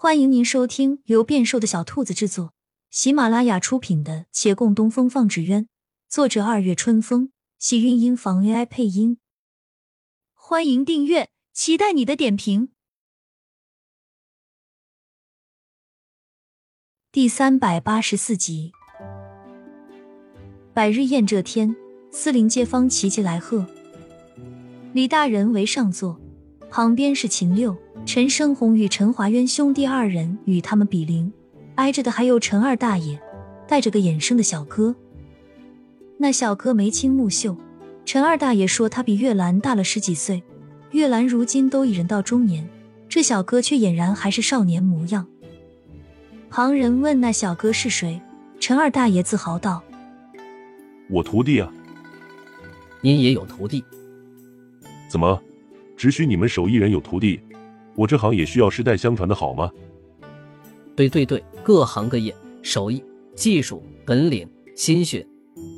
[0.00, 2.54] 欢迎您收听由变瘦的小兔子制作、
[2.88, 5.64] 喜马拉雅出品的《且共东风放纸鸢》，
[6.08, 9.18] 作者二月春风，喜韵音房 AI 配音。
[10.34, 12.68] 欢迎订阅，期待你的点评。
[17.10, 18.70] 第三百八十四集，
[20.72, 21.74] 百日宴这天，
[22.12, 23.66] 四邻街坊齐齐来贺，
[24.92, 26.20] 李大人为上座，
[26.70, 27.76] 旁边是秦六。
[28.06, 31.30] 陈生红与陈华渊兄弟二人与他们比邻，
[31.74, 33.20] 挨着的还有陈二大爷，
[33.66, 34.94] 带着个衍生的小哥。
[36.16, 37.56] 那小哥眉清目秀，
[38.06, 40.42] 陈二大爷说他比月兰大了十几岁。
[40.92, 42.66] 月兰如今都已人到中年，
[43.10, 45.26] 这小哥却俨然还是少年模样。
[46.48, 48.18] 旁人问那小哥是谁，
[48.58, 49.82] 陈二大爷自豪道
[51.10, 51.70] ：“我徒弟啊。”
[53.02, 53.84] 您也有徒弟？
[55.10, 55.42] 怎么，
[55.98, 57.40] 只许你们手艺人有徒弟？
[57.96, 59.68] 我这行也需要世代相传的好吗？
[60.94, 63.02] 对对对，各行各业手艺、
[63.34, 65.26] 技术、本领、心血，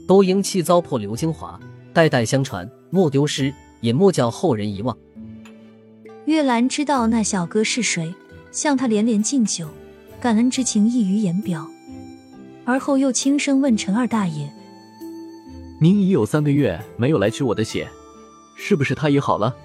[0.07, 1.59] 都应弃糟粕留精华，
[1.95, 3.51] 代代相传，莫丢失，
[3.81, 4.95] 也莫叫后人遗忘。
[6.27, 8.15] 月兰知道那小哥是谁，
[8.53, 9.69] 向他连连敬酒，
[10.21, 11.67] 感恩之情溢于言表。
[12.67, 14.53] 而后又轻声问陈二大爷
[15.81, 17.89] ：“您已有三个月没有来取我的血，
[18.55, 19.57] 是不是他也好了？”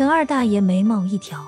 [0.00, 1.46] 陈二大爷眉毛一挑，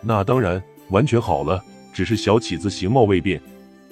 [0.00, 1.60] 那当然完全好了，
[1.92, 3.42] 只是小起子形貌未变，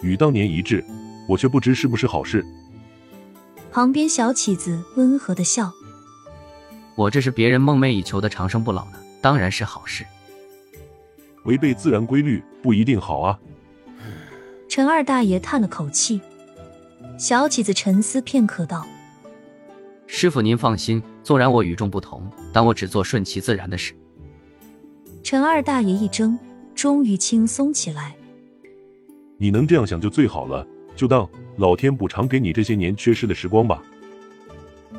[0.03, 0.85] 与当年一致，
[1.29, 2.47] 我却不知是不是好事。
[3.73, 5.73] 旁边小起子温和的笑
[6.95, 10.07] ：“我这是别人梦寐以求的长生不老呢，当然是好事。
[11.43, 13.37] 违背自然规律不一定好啊。”
[14.71, 16.21] 陈二大爷叹了口气，
[17.19, 18.87] 小起子沉思片刻道。
[20.07, 23.95] 师傅，您放心，纵然我与众不同，但我只做顺其自然的事。
[25.23, 26.39] 陈二大爷一怔，
[26.75, 28.15] 终于轻松起来。
[29.39, 33.83] 你能这样想就最好了，就当老天补偿给你这些年缺失的时光吧。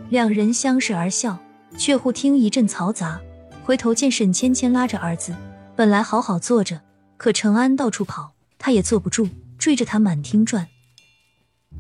[0.09, 1.37] 两人相视而笑，
[1.77, 3.21] 却忽听一阵嘈杂，
[3.63, 5.33] 回头见沈芊芊拉着儿子，
[5.75, 6.81] 本来好好坐着，
[7.15, 10.67] 可陈安到处跑，他也坐不住，追着他满厅转。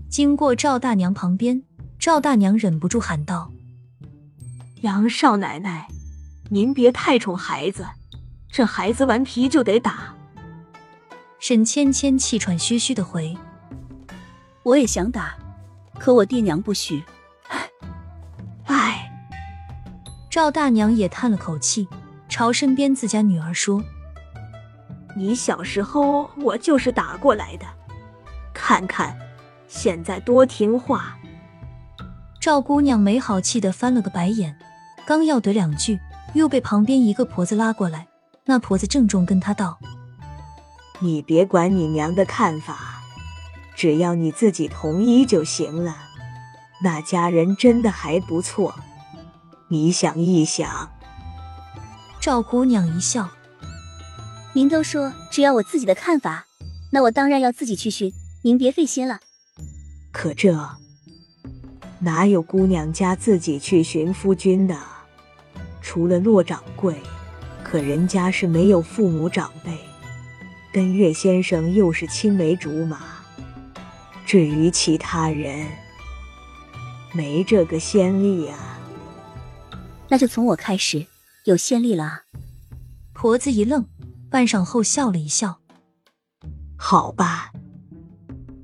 [0.09, 1.64] 经过赵大娘旁边。
[1.99, 3.51] 赵大娘忍不住喊道
[4.81, 5.87] ：“杨少奶奶，
[6.49, 7.85] 您别太宠孩子，
[8.49, 10.13] 这孩子顽皮就得打。”
[11.39, 13.35] 沈芊芊气喘吁吁的回
[14.63, 15.35] ：“我也想打，
[15.99, 17.03] 可我爹娘不许。”
[18.65, 19.11] 唉，
[20.29, 21.87] 赵大娘也叹了口气，
[22.29, 23.83] 朝身边自家女儿说
[25.17, 27.65] ：“你小时候我就是打过来的，
[28.53, 29.17] 看看
[29.67, 31.17] 现在多听话。”
[32.45, 34.55] 赵姑娘没好气的翻了个白眼，
[35.03, 35.99] 刚要怼两句，
[36.35, 38.05] 又被旁边一个婆子拉过来。
[38.45, 39.79] 那婆子郑重跟她道
[41.01, 43.01] ：“你别管你娘的看法，
[43.75, 45.97] 只要你自己同意就行了。
[46.83, 48.75] 那家人真的还不错，
[49.69, 50.91] 你想一想。”
[52.21, 53.27] 赵姑娘一笑
[54.53, 56.45] ：“您都说只要我自己的看法，
[56.91, 58.13] 那我当然要自己去寻，
[58.43, 59.21] 您别费心了。
[60.11, 60.55] 可这……”
[61.99, 64.77] 哪有姑娘家自己去寻夫君的？
[65.81, 66.95] 除了骆掌柜，
[67.63, 69.77] 可人家是没有父母长辈，
[70.73, 72.99] 跟岳先生又是青梅竹马。
[74.25, 75.67] 至于其他人，
[77.13, 78.79] 没这个先例啊。
[80.09, 81.05] 那就从我开始
[81.45, 82.23] 有先例了。
[83.13, 83.85] 婆子一愣，
[84.29, 85.59] 半晌后笑了一笑。
[86.75, 87.51] 好吧。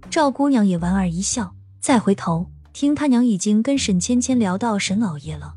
[0.09, 2.47] 赵姑娘也莞尔一笑，再回头。
[2.73, 5.55] 听他娘已经跟沈芊芊聊到沈老爷了，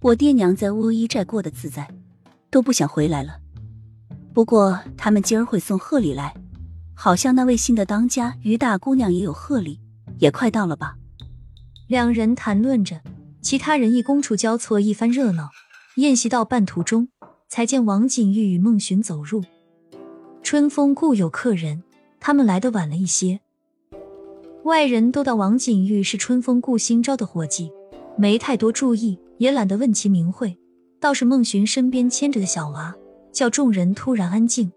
[0.00, 1.88] 我爹娘在乌衣寨过得自在，
[2.50, 3.38] 都不想回来了。
[4.32, 6.34] 不过他们今儿会送贺礼来，
[6.94, 9.80] 好像那位新的当家于大姑娘也有贺礼，
[10.18, 10.96] 也快到了吧？
[11.88, 13.00] 两人谈论着，
[13.40, 15.50] 其他人一觥筹交错一番热闹。
[15.96, 17.08] 宴席到半途中，
[17.48, 19.42] 才见王景玉与孟寻走入。
[20.44, 21.82] 春风故有客人，
[22.20, 23.40] 他们来的晚了一些。
[24.68, 27.72] 外人都道王景玉是春风顾新招的伙计，
[28.18, 30.58] 没太多注意，也懒得问其名讳。
[31.00, 32.94] 倒是孟寻身边牵着的小娃，
[33.32, 34.70] 叫众人突然安静。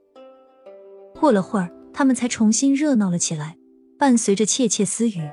[1.20, 3.58] 过了会儿，他们才重新热闹了起来，
[4.00, 5.30] 伴随着窃窃私语。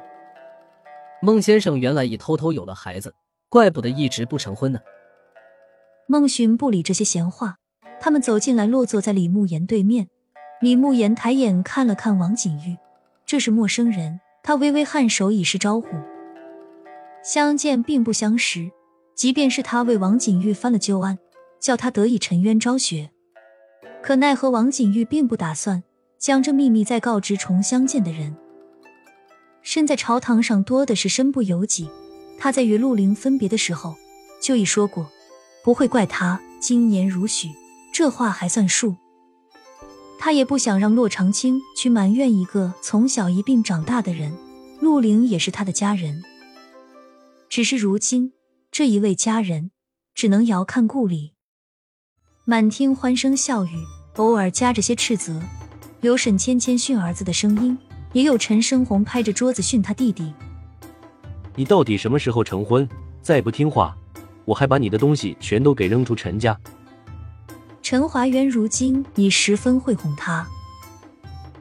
[1.23, 3.15] 孟先生原来已偷偷有了孩子，
[3.49, 4.81] 怪不得一直不成婚呢。
[6.09, 7.59] 孟寻不理这些闲话，
[8.01, 10.09] 他们走进来，落座在李慕言对面。
[10.61, 12.77] 李慕言抬眼看了看王景玉，
[13.25, 14.19] 这是陌生人。
[14.43, 15.89] 他微微颔首以示招呼，
[17.23, 18.71] 相见并不相识。
[19.15, 21.19] 即便是他为王景玉翻了旧案，
[21.59, 23.11] 叫他得以沉冤昭雪，
[24.01, 25.83] 可奈何王景玉并不打算
[26.19, 28.37] 将这秘密再告知重相见的人。
[29.61, 31.91] 身在朝堂上多的是身不由己。
[32.39, 33.97] 他在与陆凌分别的时候
[34.41, 35.11] 就已说过，
[35.65, 37.49] 不会怪他今年如许，
[37.93, 38.95] 这话还算数。
[40.19, 44.37] 他也不想让洛长青去埋怨一个从小一并长大的人，
[44.81, 46.23] 陆凌也是他的家人。
[47.49, 48.33] 只是如今
[48.71, 49.71] 这一位家人
[50.15, 51.33] 只能遥看故里。
[52.45, 53.71] 满厅欢声笑语，
[54.17, 55.41] 偶尔夹着些斥责。
[56.01, 57.77] 刘沈芊芊训儿子的声音，
[58.13, 60.33] 也有陈生红拍着桌子训他弟弟
[61.57, 62.89] ：“你到底什么时候成婚？
[63.21, 63.97] 再不听话，
[64.45, 66.59] 我还把你的东西全都给扔出陈家。”
[67.91, 70.47] 陈华元如今已十分会哄他：“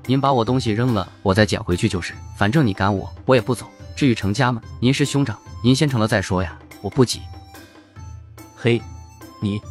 [0.08, 2.14] 您把我东西扔了，我再捡回去就是。
[2.38, 3.66] 反正你赶我，我也不走。
[3.96, 4.62] 至于成家吗？
[4.82, 7.22] 您是兄长，您先成了再说呀，我不急。”
[8.58, 8.82] 嘿，
[9.42, 9.62] 你。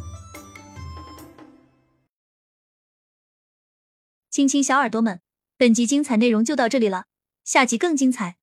[4.31, 5.21] 亲亲小耳朵们，
[5.57, 7.05] 本集精彩内容就到这里了，
[7.43, 8.37] 下集更精彩，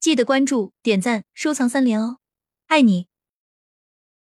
[0.00, 2.18] 记得关注、点赞、收藏三连哦，
[2.66, 3.06] 爱你！